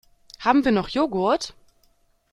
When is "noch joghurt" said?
0.71-1.53